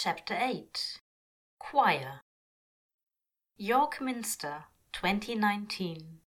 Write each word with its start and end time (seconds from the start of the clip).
Chapter 0.00 0.38
8 0.40 1.00
Choir 1.58 2.20
York 3.56 4.00
Minster 4.00 4.66
2019 4.92 6.20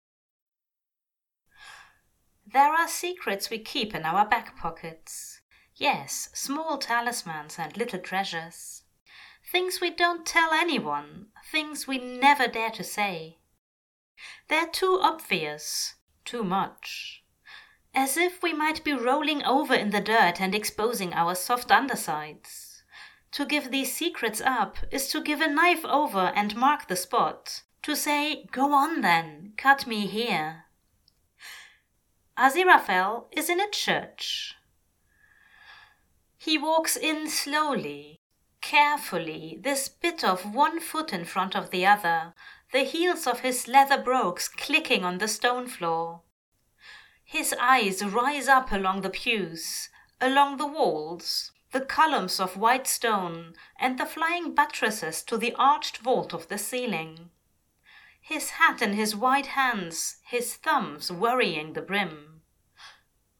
There 2.45 2.73
are 2.73 2.89
secrets 2.89 3.49
we 3.49 3.59
keep 3.59 3.95
in 3.95 4.03
our 4.03 4.25
back 4.25 4.57
pockets. 4.57 5.39
Yes, 5.73 6.27
small 6.33 6.79
talismans 6.79 7.57
and 7.57 7.77
little 7.77 7.99
treasures. 7.99 8.83
Things 9.49 9.79
we 9.79 9.89
don't 9.89 10.25
tell 10.25 10.51
anyone, 10.51 11.27
things 11.49 11.87
we 11.87 11.97
never 11.97 12.47
dare 12.47 12.71
to 12.71 12.83
say. 12.83 13.37
They're 14.49 14.67
too 14.67 14.99
obvious, 15.01 15.93
too 16.25 16.43
much. 16.43 17.23
As 17.95 18.17
if 18.17 18.43
we 18.43 18.51
might 18.51 18.83
be 18.83 18.91
rolling 18.91 19.43
over 19.43 19.73
in 19.73 19.91
the 19.91 20.01
dirt 20.01 20.41
and 20.41 20.53
exposing 20.53 21.13
our 21.13 21.35
soft 21.35 21.71
undersides. 21.71 22.60
To 23.33 23.45
give 23.45 23.71
these 23.71 23.95
secrets 23.95 24.41
up 24.41 24.77
is 24.91 25.07
to 25.09 25.21
give 25.21 25.39
a 25.39 25.47
knife 25.47 25.85
over 25.85 26.33
and 26.35 26.55
mark 26.55 26.87
the 26.87 26.95
spot. 26.95 27.63
To 27.83 27.95
say, 27.95 28.45
Go 28.51 28.73
on 28.73 29.01
then, 29.01 29.53
cut 29.57 29.87
me 29.87 30.05
here. 30.05 30.65
Aziraphale 32.37 33.25
is 33.31 33.49
in 33.49 33.59
a 33.59 33.69
church. 33.69 34.55
He 36.37 36.57
walks 36.57 36.97
in 36.97 37.29
slowly, 37.29 38.19
carefully, 38.61 39.59
this 39.61 39.87
bit 39.87 40.23
of 40.23 40.53
one 40.53 40.79
foot 40.79 41.13
in 41.13 41.23
front 41.23 41.55
of 41.55 41.69
the 41.69 41.85
other, 41.85 42.33
the 42.73 42.83
heels 42.83 43.27
of 43.27 43.41
his 43.41 43.67
leather 43.67 44.01
brogues 44.01 44.47
clicking 44.47 45.05
on 45.05 45.19
the 45.19 45.27
stone 45.27 45.67
floor. 45.67 46.21
His 47.23 47.53
eyes 47.59 48.03
rise 48.03 48.47
up 48.47 48.71
along 48.71 49.01
the 49.01 49.09
pews, 49.09 49.89
along 50.19 50.57
the 50.57 50.67
walls, 50.67 51.51
the 51.71 51.81
columns 51.81 52.39
of 52.39 52.57
white 52.57 52.87
stone, 52.87 53.53
and 53.79 53.97
the 53.97 54.05
flying 54.05 54.53
buttresses 54.53 55.23
to 55.23 55.37
the 55.37 55.53
arched 55.55 55.97
vault 55.97 56.33
of 56.33 56.47
the 56.47 56.57
ceiling. 56.57 57.29
His 58.19 58.51
hat 58.51 58.81
in 58.81 58.93
his 58.93 59.15
white 59.15 59.47
hands, 59.47 60.17
his 60.23 60.55
thumbs 60.55 61.11
worrying 61.11 61.73
the 61.73 61.81
brim. 61.81 62.41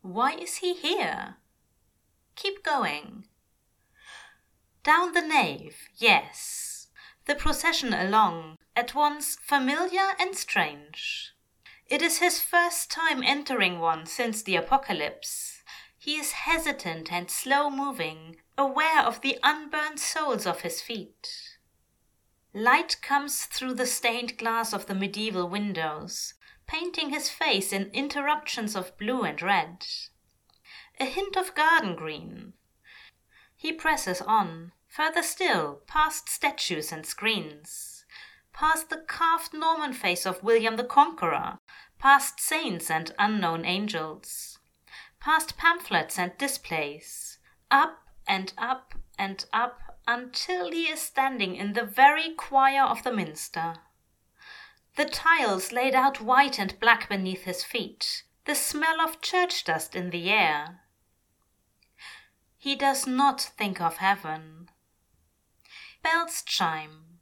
Why 0.01 0.33
is 0.33 0.57
he 0.57 0.73
here? 0.73 1.35
Keep 2.35 2.63
going. 2.63 3.25
Down 4.83 5.13
the 5.13 5.21
nave, 5.21 5.89
yes. 5.97 6.87
The 7.25 7.35
procession 7.35 7.93
along, 7.93 8.57
at 8.75 8.95
once 8.95 9.37
familiar 9.43 10.15
and 10.17 10.35
strange. 10.35 11.33
It 11.87 12.01
is 12.01 12.19
his 12.19 12.41
first 12.41 12.89
time 12.89 13.21
entering 13.21 13.79
one 13.79 14.05
since 14.05 14.41
the 14.41 14.55
apocalypse. 14.55 15.50
He 16.03 16.17
is 16.17 16.31
hesitant 16.31 17.11
and 17.11 17.29
slow 17.29 17.69
moving, 17.69 18.37
aware 18.57 19.03
of 19.03 19.21
the 19.21 19.37
unburned 19.43 19.99
soles 19.99 20.47
of 20.47 20.61
his 20.61 20.81
feet. 20.81 21.59
Light 22.55 22.99
comes 23.03 23.45
through 23.45 23.75
the 23.75 23.85
stained 23.85 24.39
glass 24.39 24.73
of 24.73 24.87
the 24.87 24.95
medieval 24.95 25.47
windows, 25.47 26.33
painting 26.65 27.11
his 27.11 27.29
face 27.29 27.71
in 27.71 27.91
interruptions 27.91 28.75
of 28.75 28.97
blue 28.97 29.21
and 29.21 29.39
red. 29.43 29.85
A 30.99 31.05
hint 31.05 31.37
of 31.37 31.53
garden 31.53 31.95
green. 31.95 32.53
He 33.55 33.71
presses 33.71 34.21
on, 34.21 34.71
further 34.87 35.21
still, 35.21 35.83
past 35.85 36.29
statues 36.29 36.91
and 36.91 37.05
screens, 37.05 38.05
past 38.53 38.89
the 38.89 38.97
carved 38.97 39.53
Norman 39.53 39.93
face 39.93 40.25
of 40.25 40.41
William 40.41 40.77
the 40.77 40.83
Conqueror, 40.83 41.59
past 41.99 42.39
saints 42.39 42.89
and 42.89 43.13
unknown 43.19 43.65
angels, 43.65 44.57
past 45.21 45.55
pamphlets 45.55 46.17
and 46.17 46.35
displays, 46.37 47.37
up 47.69 47.99
and 48.27 48.51
up 48.57 48.95
and 49.17 49.45
up 49.53 49.79
until 50.07 50.71
he 50.71 50.83
is 50.89 50.99
standing 50.99 51.55
in 51.55 51.73
the 51.73 51.85
very 51.85 52.33
choir 52.33 52.83
of 52.83 53.03
the 53.03 53.13
minster. 53.13 53.75
The 54.97 55.05
tiles 55.05 55.71
laid 55.71 55.95
out 55.95 56.19
white 56.19 56.59
and 56.59 56.77
black 56.79 57.07
beneath 57.07 57.43
his 57.43 57.63
feet, 57.63 58.23
the 58.45 58.55
smell 58.55 58.99
of 58.99 59.21
church 59.21 59.63
dust 59.63 59.95
in 59.95 60.09
the 60.09 60.29
air. 60.29 60.81
He 62.57 62.75
does 62.75 63.07
not 63.07 63.39
think 63.41 63.79
of 63.79 63.97
heaven. 63.97 64.69
Bells 66.03 66.41
chime. 66.41 67.19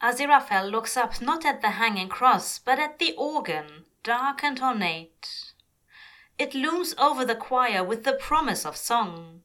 Aziraphale 0.00 0.70
looks 0.70 0.96
up 0.96 1.20
not 1.20 1.44
at 1.44 1.60
the 1.60 1.70
hanging 1.70 2.08
cross, 2.08 2.58
but 2.60 2.78
at 2.78 3.00
the 3.00 3.14
organ, 3.18 3.84
dark 4.04 4.44
and 4.44 4.60
ornate. 4.60 5.47
It 6.38 6.54
looms 6.54 6.94
over 6.98 7.24
the 7.24 7.34
choir 7.34 7.82
with 7.82 8.04
the 8.04 8.12
promise 8.12 8.64
of 8.64 8.76
song. 8.76 9.42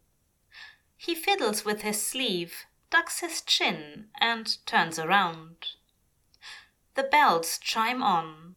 He 0.96 1.16
fiddles 1.16 1.66
with 1.66 1.82
his 1.82 2.02
sleeve, 2.02 2.66
ducks 2.92 3.20
his 3.20 3.42
chin, 3.42 4.10
and 4.22 4.64
turns 4.68 5.00
around. 5.00 5.70
The 6.94 7.04
bells 7.04 7.58
chime 7.58 8.04
on. 8.04 8.56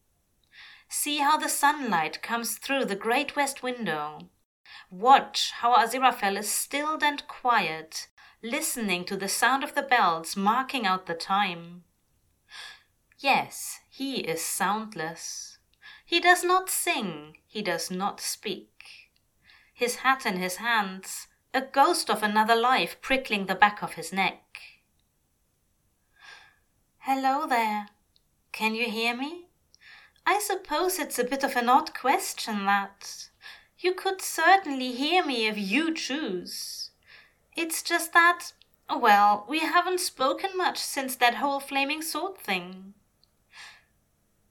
See 0.88 1.18
how 1.18 1.38
the 1.38 1.48
sunlight 1.48 2.22
comes 2.22 2.58
through 2.58 2.84
the 2.84 2.94
great 2.94 3.34
west 3.34 3.62
window. 3.62 4.28
Watch 4.90 5.52
how 5.52 5.74
Aziraphale 5.74 6.38
is 6.38 6.50
stilled 6.50 7.02
and 7.02 7.26
quiet, 7.26 8.08
listening 8.42 9.06
to 9.06 9.16
the 9.16 9.28
sound 9.28 9.64
of 9.64 9.74
the 9.74 9.82
bells 9.82 10.36
marking 10.36 10.86
out 10.86 11.06
the 11.06 11.14
time. 11.14 11.84
Yes, 13.18 13.80
he 13.88 14.20
is 14.20 14.42
soundless. 14.42 15.55
He 16.08 16.20
does 16.20 16.44
not 16.44 16.70
sing, 16.70 17.36
he 17.48 17.62
does 17.62 17.90
not 17.90 18.20
speak. 18.20 19.10
His 19.74 19.96
hat 19.96 20.24
in 20.24 20.36
his 20.36 20.56
hands, 20.56 21.26
a 21.52 21.60
ghost 21.60 22.08
of 22.08 22.22
another 22.22 22.54
life 22.54 22.96
prickling 23.02 23.46
the 23.46 23.56
back 23.56 23.82
of 23.82 23.94
his 23.94 24.12
neck. 24.12 24.44
Hello 26.98 27.44
there. 27.48 27.88
Can 28.52 28.76
you 28.76 28.88
hear 28.88 29.16
me? 29.16 29.46
I 30.24 30.38
suppose 30.38 31.00
it's 31.00 31.18
a 31.18 31.24
bit 31.24 31.42
of 31.42 31.56
an 31.56 31.68
odd 31.68 31.92
question 31.92 32.66
that. 32.66 33.28
You 33.78 33.92
could 33.92 34.22
certainly 34.22 34.92
hear 34.92 35.26
me 35.26 35.48
if 35.48 35.58
you 35.58 35.92
choose. 35.92 36.90
It's 37.56 37.82
just 37.82 38.12
that, 38.12 38.52
well, 38.88 39.44
we 39.48 39.58
haven't 39.58 39.98
spoken 39.98 40.56
much 40.56 40.78
since 40.78 41.16
that 41.16 41.34
whole 41.34 41.58
flaming 41.58 42.00
sword 42.00 42.38
thing. 42.38 42.94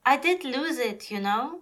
I 0.06 0.18
did 0.18 0.44
lose 0.44 0.78
it, 0.78 1.10
you 1.10 1.20
know. 1.20 1.62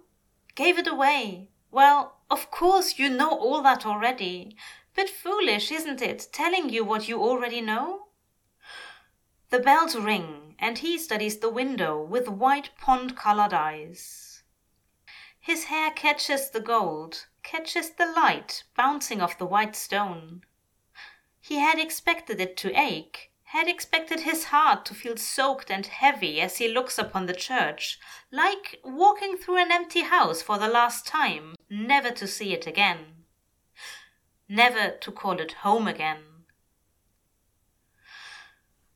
Gave 0.54 0.78
it 0.78 0.86
away. 0.86 1.48
Well, 1.70 2.18
of 2.30 2.50
course 2.50 2.98
you 2.98 3.08
know 3.08 3.30
all 3.30 3.62
that 3.62 3.86
already. 3.86 4.56
Bit 4.94 5.08
foolish, 5.08 5.72
isn't 5.72 6.02
it, 6.02 6.28
telling 6.30 6.68
you 6.68 6.84
what 6.84 7.08
you 7.08 7.20
already 7.20 7.60
know? 7.60 8.08
The 9.50 9.58
bells 9.58 9.96
ring, 9.96 10.54
and 10.58 10.78
he 10.78 10.98
studies 10.98 11.38
the 11.38 11.50
window 11.50 12.00
with 12.00 12.28
white 12.28 12.70
pond 12.78 13.16
colored 13.16 13.54
eyes. 13.54 14.42
His 15.40 15.64
hair 15.64 15.90
catches 15.90 16.50
the 16.50 16.60
gold, 16.60 17.26
catches 17.42 17.90
the 17.90 18.06
light 18.06 18.64
bouncing 18.76 19.20
off 19.20 19.38
the 19.38 19.46
white 19.46 19.74
stone. 19.74 20.42
He 21.40 21.56
had 21.56 21.78
expected 21.78 22.40
it 22.40 22.56
to 22.58 22.78
ache, 22.78 23.30
had 23.54 23.68
expected 23.68 24.18
his 24.18 24.46
heart 24.46 24.84
to 24.84 24.92
feel 24.92 25.16
soaked 25.16 25.70
and 25.70 25.86
heavy 25.86 26.40
as 26.40 26.56
he 26.56 26.66
looks 26.66 26.98
upon 26.98 27.26
the 27.26 27.32
church, 27.32 28.00
like 28.32 28.80
walking 28.82 29.36
through 29.36 29.56
an 29.58 29.70
empty 29.70 30.00
house 30.00 30.42
for 30.42 30.58
the 30.58 30.66
last 30.66 31.06
time, 31.06 31.54
never 31.70 32.10
to 32.10 32.26
see 32.26 32.52
it 32.52 32.66
again, 32.66 32.98
never 34.48 34.90
to 35.00 35.12
call 35.12 35.38
it 35.38 35.52
home 35.62 35.86
again. 35.86 36.18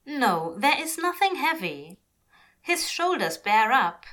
No, 0.05 0.57
there 0.59 0.83
is 0.83 0.99
nothing 0.99 1.37
heavy. 1.37 2.01
His 2.61 2.91
shoulders 2.91 3.39
bear 3.39 3.71
up. 3.71 4.07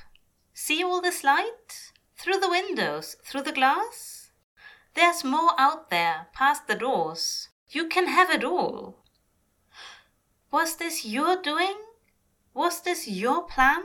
See 0.54 0.84
all 0.84 1.00
this 1.00 1.24
light? 1.24 1.90
Through 2.16 2.38
the 2.38 2.50
windows, 2.50 3.16
through 3.24 3.42
the 3.42 3.50
glass? 3.50 4.30
There's 4.94 5.24
more 5.24 5.58
out 5.58 5.90
there, 5.90 6.28
past 6.32 6.68
the 6.68 6.76
doors. 6.76 7.48
You 7.68 7.88
can 7.88 8.06
have 8.06 8.30
it 8.30 8.44
all. 8.44 9.05
Was 10.50 10.76
this 10.76 11.04
your 11.04 11.40
doing? 11.42 11.76
Was 12.54 12.80
this 12.82 13.08
your 13.08 13.42
plan? 13.42 13.82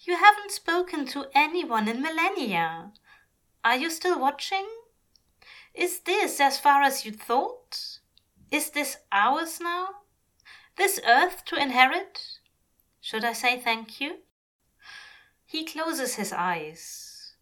You 0.00 0.16
haven't 0.16 0.50
spoken 0.50 1.06
to 1.06 1.26
anyone 1.34 1.88
in 1.88 2.02
millennia. 2.02 2.92
Are 3.64 3.76
you 3.76 3.90
still 3.90 4.18
watching? 4.18 4.66
Is 5.74 6.00
this 6.00 6.40
as 6.40 6.58
far 6.58 6.82
as 6.82 7.04
you 7.04 7.12
thought? 7.12 7.98
Is 8.50 8.70
this 8.70 8.98
ours 9.10 9.60
now? 9.60 9.88
This 10.76 11.00
earth 11.06 11.44
to 11.46 11.56
inherit? 11.56 12.38
Should 13.00 13.24
I 13.24 13.32
say 13.32 13.58
thank 13.58 14.00
you? 14.00 14.18
He 15.46 15.64
closes 15.64 16.16
his 16.16 16.32
eyes. 16.32 17.34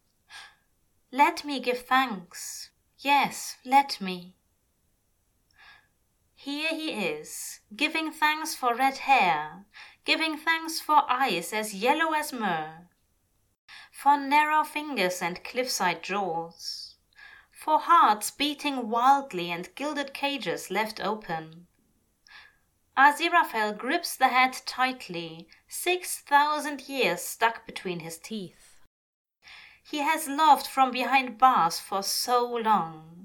Let 1.11 1.43
me 1.43 1.59
give 1.59 1.79
thanks. 1.79 2.69
Yes, 2.99 3.57
let 3.65 3.99
me. 3.99 4.35
Here 6.43 6.73
he 6.73 6.89
is, 6.89 7.59
giving 7.75 8.11
thanks 8.11 8.55
for 8.55 8.73
red 8.73 8.97
hair, 8.97 9.67
giving 10.05 10.37
thanks 10.37 10.81
for 10.81 11.03
eyes 11.07 11.53
as 11.53 11.75
yellow 11.75 12.13
as 12.13 12.33
myrrh, 12.33 12.87
for 13.91 14.17
narrow 14.17 14.63
fingers 14.63 15.21
and 15.21 15.43
cliffside 15.43 16.01
jaws, 16.01 16.95
for 17.51 17.77
hearts 17.77 18.31
beating 18.31 18.89
wildly 18.89 19.51
and 19.51 19.69
gilded 19.75 20.15
cages 20.15 20.71
left 20.71 20.99
open. 20.99 21.67
Aziraphale 22.97 23.77
grips 23.77 24.17
the 24.17 24.29
head 24.29 24.57
tightly, 24.65 25.47
six 25.67 26.21
thousand 26.21 26.89
years 26.89 27.21
stuck 27.21 27.67
between 27.67 27.99
his 27.99 28.17
teeth. 28.17 28.79
He 29.83 29.99
has 29.99 30.27
loved 30.27 30.65
from 30.65 30.89
behind 30.89 31.37
bars 31.37 31.79
for 31.79 32.01
so 32.01 32.51
long. 32.51 33.20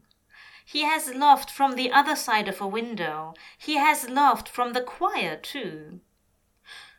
He 0.69 0.83
has 0.83 1.15
loved 1.15 1.49
from 1.49 1.77
the 1.77 1.93
other 1.93 2.17
side 2.17 2.49
of 2.49 2.61
a 2.61 2.67
window. 2.67 3.35
He 3.57 3.77
has 3.77 4.11
loved 4.11 4.49
from 4.49 4.73
the 4.73 4.81
choir, 4.81 5.37
too. 5.37 6.01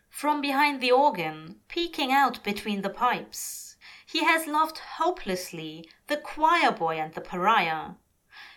From 0.10 0.40
behind 0.40 0.80
the 0.80 0.94
organ, 0.94 1.60
peeking 1.68 2.14
out 2.14 2.42
between 2.46 2.82
the 2.82 2.90
pipes. 2.90 3.76
He 4.06 4.24
has 4.24 4.48
loved 4.48 4.78
hopelessly 4.78 5.90
the 6.08 6.16
choir 6.16 6.72
boy 6.72 6.98
and 6.98 7.14
the 7.14 7.20
pariah. 7.20 7.96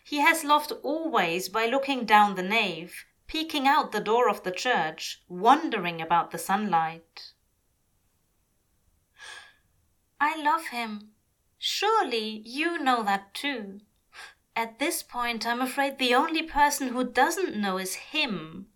He 0.05 0.21
has 0.21 0.45
loved 0.45 0.71
always 0.85 1.49
by 1.49 1.67
looking 1.67 2.05
down 2.05 2.37
the 2.37 2.45
nave, 2.45 3.05
peeking 3.27 3.67
out 3.67 3.91
the 3.91 4.01
door 4.01 4.29
of 4.29 4.45
the 4.45 4.53
church, 4.53 5.25
wondering 5.29 6.01
about 6.01 6.31
the 6.31 6.39
sunlight. 6.39 7.33
I 10.21 10.41
love 10.41 10.69
him. 10.69 11.11
Surely 11.59 12.43
you 12.45 12.79
know 12.79 13.03
that 13.03 13.35
too. 13.35 13.81
At 14.57 14.79
this 14.79 15.03
point, 15.03 15.47
I'm 15.47 15.61
afraid 15.61 15.99
the 15.99 16.15
only 16.15 16.43
person 16.43 16.89
who 16.89 17.05
doesn't 17.05 17.57
know 17.57 17.79
is 17.79 17.95
him. 17.95 18.67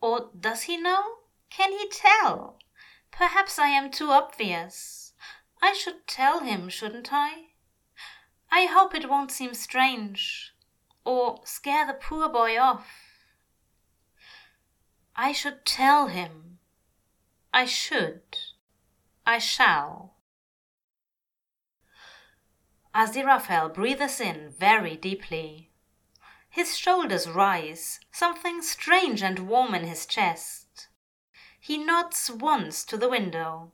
Or 0.00 0.30
does 0.38 0.62
he 0.62 0.76
know? 0.76 1.02
Can 1.50 1.72
he 1.72 1.88
tell? 1.90 2.58
Perhaps 3.10 3.58
I 3.58 3.68
am 3.68 3.90
too 3.90 4.10
obvious. 4.10 5.12
I 5.60 5.72
should 5.72 6.06
tell 6.06 6.40
him, 6.40 6.68
shouldn't 6.68 7.12
I? 7.12 7.48
I 8.50 8.66
hope 8.66 8.94
it 8.94 9.08
won't 9.08 9.30
seem 9.30 9.54
strange, 9.54 10.54
or 11.04 11.40
scare 11.44 11.86
the 11.86 11.94
poor 11.94 12.28
boy 12.28 12.58
off. 12.58 12.88
I 15.14 15.32
should 15.32 15.66
tell 15.66 16.06
him. 16.06 16.58
I 17.52 17.64
should. 17.64 18.22
I 19.26 19.38
shall. 19.38 20.14
Aziraphale 22.98 23.72
breathes 23.72 24.20
in 24.20 24.50
very 24.58 24.96
deeply. 24.96 25.70
His 26.50 26.76
shoulders 26.76 27.28
rise, 27.28 28.00
something 28.10 28.60
strange 28.60 29.22
and 29.22 29.48
warm 29.48 29.72
in 29.72 29.84
his 29.84 30.04
chest. 30.04 30.88
He 31.60 31.78
nods 31.78 32.28
once 32.28 32.84
to 32.86 32.96
the 32.96 33.08
window, 33.08 33.70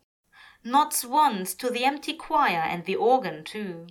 nods 0.63 1.07
once 1.07 1.55
to 1.55 1.71
the 1.71 1.87
empty 1.87 2.13
choir 2.13 2.61
and 2.61 2.85
the 2.85 2.97
organ 2.97 3.45
too. 3.45 3.87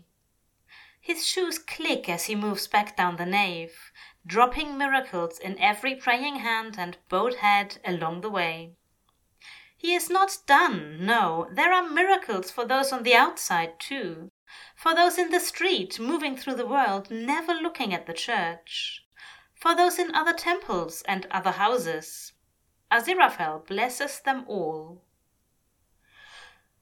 His 1.02 1.26
shoes 1.26 1.58
click 1.58 2.08
as 2.08 2.26
he 2.26 2.36
moves 2.36 2.68
back 2.68 2.96
down 2.96 3.16
the 3.16 3.26
nave, 3.26 3.92
dropping 4.28 4.78
miracles 4.78 5.40
in 5.40 5.58
every 5.58 5.96
praying 5.96 6.36
hand 6.42 6.76
and 6.78 7.00
bowed 7.10 7.38
head 7.38 7.80
along 7.84 8.22
the 8.22 8.30
way. 8.30 8.76
He 9.76 9.96
is 9.96 10.12
not 10.12 10.38
done, 10.46 11.04
no, 11.04 11.50
there 11.52 11.74
are 11.74 11.90
miracles 11.90 12.52
for 12.52 12.66
those 12.66 12.92
on 12.92 13.02
the 13.02 13.16
outside 13.16 13.80
too, 13.80 14.30
for 14.84 14.94
those 14.94 15.18
in 15.18 15.32
the 15.32 15.40
street 15.40 15.98
moving 15.98 16.36
through 16.36 16.56
the 16.56 16.68
world 16.68 17.10
never 17.10 17.54
looking 17.54 17.94
at 17.94 18.06
the 18.06 18.12
church, 18.12 19.06
for 19.56 19.74
those 19.74 19.98
in 19.98 20.14
other 20.14 20.34
temples 20.34 21.02
and 21.08 21.26
other 21.32 21.52
houses. 21.52 22.34
Aziraphale 22.92 23.66
blesses 23.66 24.20
them 24.20 24.44
all. 24.46 25.02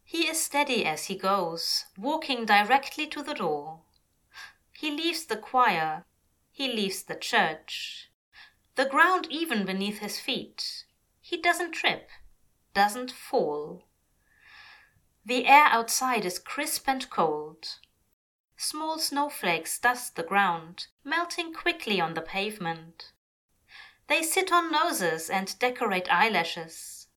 He 0.04 0.28
is 0.28 0.44
steady 0.44 0.84
as 0.84 1.06
he 1.06 1.16
goes, 1.16 1.86
walking 1.96 2.44
directly 2.44 3.06
to 3.06 3.22
the 3.22 3.36
door. 3.36 3.82
He 4.72 4.90
leaves 4.90 5.26
the 5.26 5.38
choir, 5.38 6.06
he 6.50 6.74
leaves 6.74 7.04
the 7.04 7.14
church. 7.14 8.10
The 8.78 8.86
ground 8.86 9.28
even 9.30 9.64
beneath 9.64 10.00
his 10.00 10.20
feet. 10.20 10.86
He 11.22 11.38
doesn't 11.38 11.74
trip, 11.74 12.10
doesn't 12.74 13.12
fall. 13.12 13.84
The 15.24 15.46
air 15.46 15.66
outside 15.66 16.26
is 16.26 16.40
crisp 16.40 16.86
and 16.88 17.08
cold. 17.12 17.78
Small 18.64 19.00
snowflakes 19.00 19.80
dust 19.80 20.16
the 20.16 20.22
ground, 20.22 20.86
melting 21.04 21.52
quickly 21.52 22.00
on 22.00 22.14
the 22.14 22.22
pavement. 22.22 23.12
They 24.08 24.22
sit 24.22 24.52
on 24.52 24.72
noses 24.72 25.32
and 25.32 25.58
decorate 25.58 26.08
eyelashes. 26.14 27.08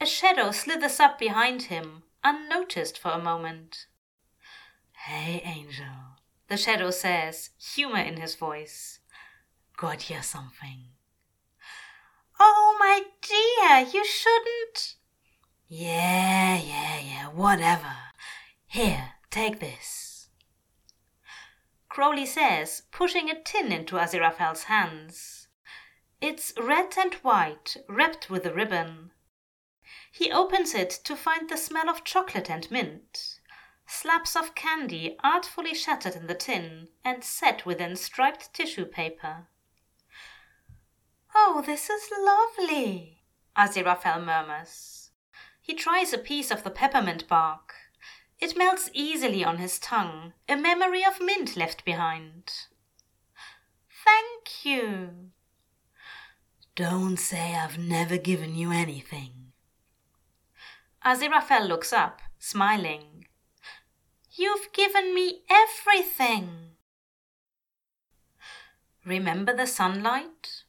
A 0.00 0.06
shadow 0.06 0.52
slithers 0.52 1.00
up 1.00 1.18
behind 1.18 1.62
him, 1.62 2.04
unnoticed 2.22 2.96
for 2.96 3.10
a 3.10 3.18
moment. 3.18 3.86
Hey, 4.92 5.42
Angel, 5.44 6.20
the 6.46 6.56
shadow 6.56 6.92
says, 6.92 7.50
humor 7.58 7.98
in 7.98 8.18
his 8.18 8.36
voice. 8.36 9.00
Got 9.76 10.08
you 10.08 10.22
something. 10.22 10.90
Oh, 12.38 12.76
my 12.78 13.02
dear, 13.20 13.80
you 13.92 14.06
shouldn't. 14.06 14.94
Yeah, 15.66 16.56
yeah, 16.56 17.00
yeah, 17.00 17.26
whatever. 17.30 17.96
Here, 18.68 19.14
take 19.28 19.58
this. 19.58 19.97
Crowley 21.88 22.26
says, 22.26 22.82
pushing 22.92 23.30
a 23.30 23.40
tin 23.40 23.72
into 23.72 23.96
Aziraphale's 23.96 24.64
hands. 24.64 25.48
It's 26.20 26.52
red 26.60 26.94
and 26.98 27.14
white, 27.14 27.76
wrapped 27.88 28.28
with 28.28 28.44
a 28.46 28.52
ribbon. 28.52 29.12
He 30.12 30.30
opens 30.30 30.74
it 30.74 30.90
to 31.04 31.16
find 31.16 31.48
the 31.48 31.56
smell 31.56 31.88
of 31.88 32.04
chocolate 32.04 32.50
and 32.50 32.70
mint 32.70 33.38
slabs 33.88 34.36
of 34.36 34.54
candy 34.54 35.16
artfully 35.24 35.74
shattered 35.74 36.14
in 36.14 36.26
the 36.26 36.34
tin 36.34 36.88
and 37.04 37.24
set 37.24 37.64
within 37.64 37.96
striped 37.96 38.52
tissue 38.52 38.84
paper. 38.84 39.48
Oh, 41.34 41.62
this 41.64 41.88
is 41.88 42.10
lovely, 42.18 43.22
Aziraphale 43.56 44.24
murmurs. 44.24 45.10
He 45.60 45.74
tries 45.74 46.12
a 46.12 46.18
piece 46.18 46.50
of 46.50 46.64
the 46.64 46.70
peppermint 46.70 47.26
bark. 47.28 47.74
It 48.40 48.56
melts 48.56 48.88
easily 48.92 49.44
on 49.44 49.58
his 49.58 49.78
tongue, 49.78 50.32
a 50.48 50.56
memory 50.56 51.04
of 51.04 51.20
mint 51.20 51.56
left 51.56 51.84
behind. 51.84 52.52
Thank 54.04 54.64
you. 54.64 55.30
Don't 56.76 57.16
say 57.16 57.56
I've 57.56 57.78
never 57.78 58.16
given 58.16 58.54
you 58.54 58.70
anything. 58.70 59.52
Aziraphale 61.04 61.66
looks 61.66 61.92
up, 61.92 62.20
smiling. 62.38 63.26
You've 64.30 64.72
given 64.72 65.14
me 65.14 65.40
everything. 65.50 66.76
Remember 69.04 69.52
the 69.52 69.66
sunlight? 69.66 70.64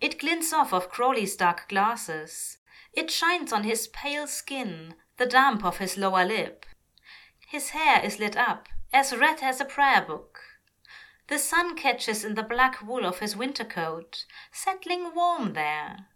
It 0.00 0.18
glints 0.18 0.52
off 0.52 0.72
of 0.72 0.88
Crowley's 0.88 1.36
dark 1.36 1.68
glasses. 1.68 2.58
It 2.92 3.10
shines 3.10 3.52
on 3.52 3.62
his 3.62 3.86
pale 3.88 4.26
skin, 4.26 4.94
the 5.18 5.26
damp 5.26 5.64
of 5.64 5.78
his 5.78 5.96
lower 5.96 6.24
lip. 6.24 6.66
His 7.48 7.70
hair 7.70 8.04
is 8.04 8.18
lit 8.18 8.36
up, 8.36 8.68
as 8.92 9.16
red 9.16 9.40
as 9.40 9.60
a 9.60 9.64
prayer 9.64 10.02
book. 10.02 10.40
The 11.28 11.38
sun 11.38 11.76
catches 11.76 12.24
in 12.24 12.34
the 12.34 12.42
black 12.42 12.82
wool 12.82 13.06
of 13.06 13.20
his 13.20 13.36
winter 13.36 13.64
coat, 13.64 14.24
settling 14.50 15.14
warm 15.14 15.52
there. 15.52 16.08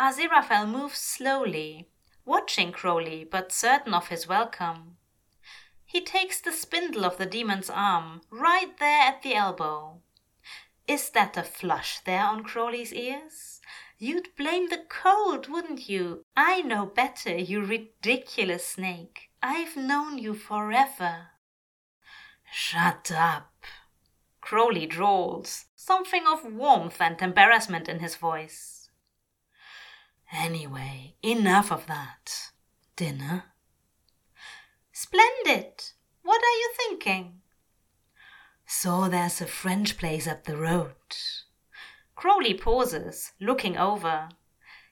Aziraphale 0.00 0.68
moves 0.68 0.98
slowly, 0.98 1.90
watching 2.24 2.72
Crowley 2.72 3.22
but 3.22 3.52
certain 3.52 3.94
of 3.94 4.08
his 4.08 4.26
welcome. 4.26 4.96
He 5.86 6.00
takes 6.00 6.40
the 6.40 6.50
spindle 6.50 7.04
of 7.04 7.18
the 7.18 7.26
demon's 7.26 7.70
arm, 7.70 8.22
right 8.28 8.76
there 8.78 9.02
at 9.02 9.22
the 9.22 9.36
elbow. 9.36 10.00
Is 10.88 11.08
that 11.10 11.36
a 11.36 11.44
flush 11.44 12.00
there 12.00 12.24
on 12.24 12.42
Crowley's 12.42 12.92
ears? 12.92 13.60
You'd 13.96 14.34
blame 14.34 14.70
the 14.70 14.84
cold, 14.88 15.48
wouldn't 15.48 15.88
you? 15.88 16.24
I 16.36 16.62
know 16.62 16.86
better, 16.86 17.36
you 17.36 17.64
ridiculous 17.64 18.66
snake. 18.66 19.28
I've 19.42 19.76
known 19.76 20.18
you 20.18 20.34
forever. 20.34 21.28
Shut 22.52 23.10
up. 23.10 23.64
Crowley 24.40 24.86
drawls, 24.86 25.66
something 25.74 26.24
of 26.26 26.44
warmth 26.44 27.00
and 27.00 27.20
embarrassment 27.20 27.88
in 27.88 27.98
his 27.98 28.14
voice. 28.14 28.90
Anyway, 30.32 31.16
enough 31.22 31.72
of 31.72 31.86
that. 31.86 32.52
Dinner? 32.94 33.44
Splendid! 34.92 35.82
What 36.22 36.40
are 36.40 36.58
you 36.58 36.72
thinking? 36.76 37.40
So 38.66 39.08
there's 39.08 39.40
a 39.40 39.46
French 39.46 39.98
place 39.98 40.26
up 40.26 40.44
the 40.44 40.56
road. 40.56 40.94
Crowley 42.14 42.54
pauses, 42.54 43.32
looking 43.40 43.76
over. 43.76 44.28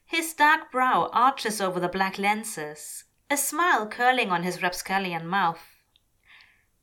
His 0.05 0.33
dark 0.33 0.71
brow 0.71 1.09
arches 1.13 1.61
over 1.61 1.79
the 1.79 1.87
black 1.87 2.17
lenses, 2.17 3.05
a 3.31 3.37
smile 3.37 3.87
curling 3.87 4.29
on 4.29 4.43
his 4.43 4.61
rapscallion 4.61 5.25
mouth. 5.25 5.63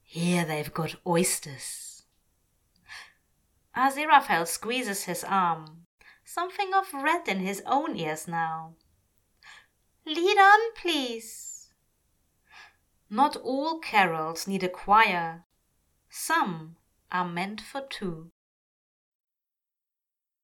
Here 0.03 0.47
they've 0.47 0.73
got 0.73 0.95
oysters. 1.07 2.05
Aziraphale 3.77 4.47
squeezes 4.47 5.05
his 5.05 5.23
arm, 5.25 5.85
something 6.25 6.73
of 6.73 6.95
red 6.95 7.29
in 7.29 7.41
his 7.41 7.63
own 7.67 7.97
ears 7.97 8.27
now. 8.27 8.73
Lead 10.07 10.39
on, 10.39 10.73
please. 10.75 11.69
Not 13.11 13.37
all 13.37 13.79
carols 13.79 14.47
need 14.47 14.63
a 14.63 14.71
choir. 14.71 15.45
Some 16.09 16.77
are 17.13 17.29
meant 17.29 17.61
for 17.61 17.83
two. 17.83 18.31